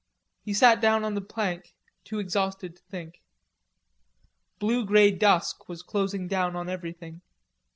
He 0.41 0.55
sat 0.55 0.81
down 0.81 1.03
on 1.03 1.13
the 1.13 1.21
plank, 1.21 1.75
too 2.05 2.17
exhausted 2.17 2.75
to 2.75 2.81
think. 2.89 3.21
Blue 4.57 4.83
grey 4.83 5.11
dusk 5.11 5.69
was 5.69 5.83
closing 5.83 6.27
down 6.27 6.55
on 6.55 6.67
everything. 6.67 7.21